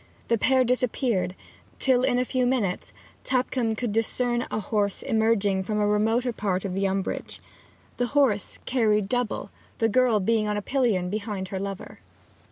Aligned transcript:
The 0.29 0.37
pair 0.39 0.63
disappeared; 0.63 1.35
till, 1.77 2.01
in 2.01 2.17
a 2.17 2.25
few 2.25 2.47
minutes, 2.47 2.91
Tupcombe 3.23 3.75
could 3.75 3.91
discern 3.91 4.47
a 4.49 4.59
horse 4.59 5.03
emerging 5.03 5.61
from 5.61 5.79
a 5.79 5.85
remoter 5.85 6.33
part 6.33 6.65
of 6.65 6.73
the 6.73 6.87
umbrage. 6.87 7.39
The 7.97 8.07
horse 8.17 8.57
carried 8.65 9.07
double, 9.07 9.51
the 9.77 9.89
girl 9.89 10.19
being 10.19 10.47
on 10.47 10.57
a 10.57 10.61
pillion 10.63 11.11
behind 11.11 11.49
her 11.49 11.59
lover. 11.59 11.99